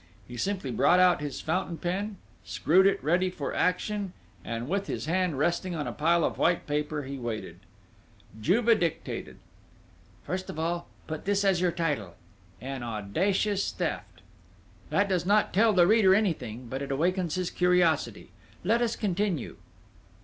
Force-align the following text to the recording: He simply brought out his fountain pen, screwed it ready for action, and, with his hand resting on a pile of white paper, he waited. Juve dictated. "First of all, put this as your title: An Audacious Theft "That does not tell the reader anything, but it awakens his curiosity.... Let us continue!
He 0.27 0.35
simply 0.35 0.71
brought 0.71 0.99
out 0.99 1.21
his 1.21 1.41
fountain 1.41 1.77
pen, 1.77 2.17
screwed 2.43 2.87
it 2.87 3.03
ready 3.03 3.29
for 3.29 3.53
action, 3.53 4.13
and, 4.43 4.67
with 4.67 4.87
his 4.87 5.05
hand 5.05 5.37
resting 5.37 5.75
on 5.75 5.85
a 5.85 5.93
pile 5.93 6.23
of 6.23 6.39
white 6.39 6.65
paper, 6.65 7.03
he 7.03 7.19
waited. 7.19 7.59
Juve 8.41 8.79
dictated. 8.79 9.37
"First 10.23 10.49
of 10.49 10.57
all, 10.57 10.87
put 11.05 11.25
this 11.25 11.45
as 11.45 11.61
your 11.61 11.71
title: 11.71 12.15
An 12.59 12.81
Audacious 12.81 13.71
Theft 13.71 14.21
"That 14.89 15.07
does 15.07 15.27
not 15.27 15.53
tell 15.53 15.71
the 15.71 15.85
reader 15.85 16.15
anything, 16.15 16.65
but 16.65 16.81
it 16.81 16.91
awakens 16.91 17.35
his 17.35 17.51
curiosity.... 17.51 18.31
Let 18.63 18.81
us 18.81 18.95
continue! 18.95 19.57